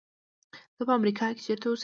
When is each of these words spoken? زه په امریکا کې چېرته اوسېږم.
زه 0.77 0.83
په 0.87 0.93
امریکا 0.99 1.25
کې 1.35 1.41
چېرته 1.47 1.65
اوسېږم. 1.67 1.79